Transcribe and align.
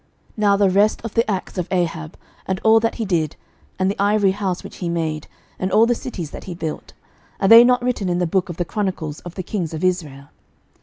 11:022:039 0.31 0.37
Now 0.37 0.57
the 0.57 0.69
rest 0.71 1.01
of 1.03 1.13
the 1.13 1.29
acts 1.29 1.57
of 1.59 1.67
Ahab, 1.69 2.17
and 2.47 2.59
all 2.63 2.79
that 2.79 2.95
he 2.95 3.05
did, 3.05 3.35
and 3.77 3.87
the 3.87 3.99
ivory 4.01 4.31
house 4.31 4.63
which 4.63 4.77
he 4.77 4.89
made, 4.89 5.27
and 5.59 5.71
all 5.71 5.85
the 5.85 5.93
cities 5.93 6.31
that 6.31 6.45
he 6.45 6.55
built, 6.55 6.93
are 7.39 7.47
they 7.47 7.63
not 7.63 7.83
written 7.83 8.09
in 8.09 8.17
the 8.17 8.25
book 8.25 8.49
of 8.49 8.57
the 8.57 8.65
chronicles 8.65 9.19
of 9.19 9.35
the 9.35 9.43
kings 9.43 9.75
of 9.75 9.83
Israel? 9.83 10.29